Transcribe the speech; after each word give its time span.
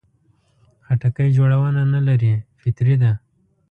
خټکی 0.85 1.27
جوړونه 1.37 1.81
نه 1.93 1.99
لري، 2.07 2.33
فطري 2.61 2.95
ده. 3.01 3.11